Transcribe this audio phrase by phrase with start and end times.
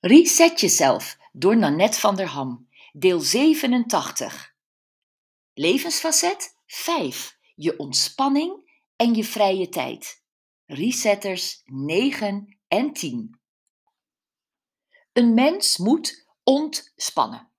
[0.00, 4.54] Reset jezelf door Nanette van der Ham, deel 87.
[5.52, 7.38] Levensfacet 5.
[7.54, 10.22] Je ontspanning en je vrije tijd.
[10.66, 13.40] Resetters 9 en 10.
[15.12, 17.49] Een mens moet ontspannen.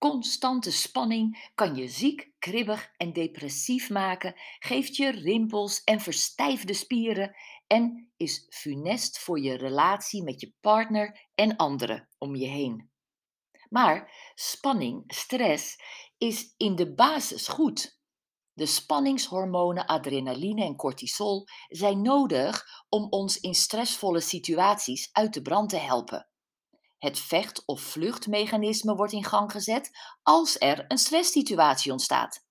[0.00, 7.36] Constante spanning kan je ziek, kribbig en depressief maken, geeft je rimpels en verstijfde spieren
[7.66, 12.90] en is funest voor je relatie met je partner en anderen om je heen.
[13.68, 15.76] Maar spanning, stress,
[16.18, 17.98] is in de basis goed.
[18.52, 25.68] De spanningshormonen adrenaline en cortisol zijn nodig om ons in stressvolle situaties uit de brand
[25.68, 26.29] te helpen.
[27.00, 29.90] Het vecht- of vluchtmechanisme wordt in gang gezet
[30.22, 32.44] als er een stresssituatie ontstaat.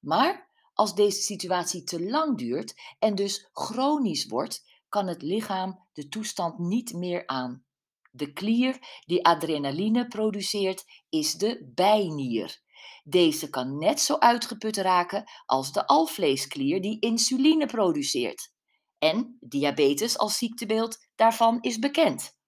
[0.00, 6.08] Maar als deze situatie te lang duurt en dus chronisch wordt, kan het lichaam de
[6.08, 7.64] toestand niet meer aan.
[8.10, 12.62] De klier die adrenaline produceert is de bijnier.
[13.04, 18.52] Deze kan net zo uitgeput raken als de alvleesklier die insuline produceert.
[18.98, 22.38] En diabetes als ziektebeeld daarvan is bekend.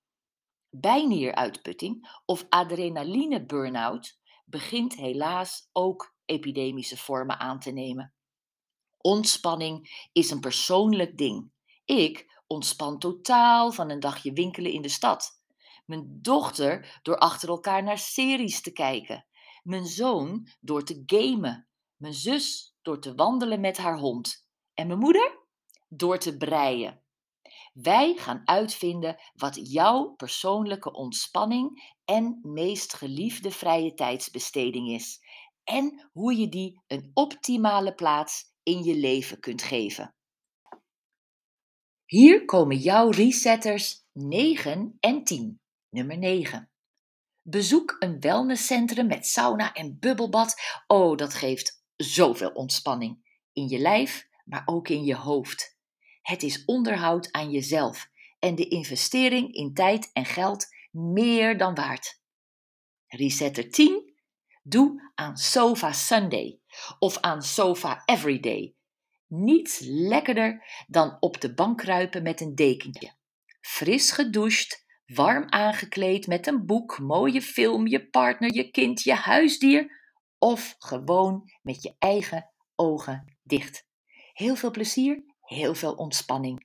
[0.75, 8.15] Bijnieruitputting of adrenaline burn-out begint helaas ook epidemische vormen aan te nemen.
[8.98, 11.50] Ontspanning is een persoonlijk ding.
[11.84, 15.43] Ik ontspan totaal van een dagje winkelen in de stad.
[15.87, 19.27] Mijn dochter door achter elkaar naar series te kijken.
[19.62, 21.69] Mijn zoon door te gamen.
[21.97, 24.48] Mijn zus door te wandelen met haar hond.
[24.75, 25.39] En mijn moeder
[25.89, 27.02] door te breien.
[27.73, 35.20] Wij gaan uitvinden wat jouw persoonlijke ontspanning en meest geliefde vrije tijdsbesteding is.
[35.65, 40.15] En hoe je die een optimale plaats in je leven kunt geven.
[42.05, 45.61] Hier komen jouw resetters 9 en 10.
[45.89, 46.70] Nummer 9.
[47.43, 50.55] Bezoek een wellnesscentrum met sauna en bubbelbad.
[50.87, 53.41] Oh, dat geeft zoveel ontspanning.
[53.53, 55.72] In je lijf, maar ook in je hoofd.
[56.32, 62.20] Het is onderhoud aan jezelf en de investering in tijd en geld meer dan waard.
[63.06, 64.15] Resetter 10.
[64.62, 66.60] Doe aan Sofa Sunday
[66.98, 68.75] of aan Sofa Everyday.
[69.26, 73.14] Niets lekkerder dan op de bank kruipen met een dekentje.
[73.60, 80.00] Fris gedoucht, warm aangekleed met een boek, mooie film, je partner, je kind, je huisdier
[80.38, 83.87] of gewoon met je eigen ogen dicht.
[84.32, 86.64] Heel veel plezier, heel veel ontspanning.